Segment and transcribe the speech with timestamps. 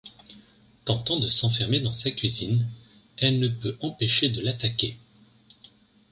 [0.83, 2.65] Tentant de s'enfermer dans sa cuisine,
[3.17, 4.97] elle ne peut empêcher de l'attaquer.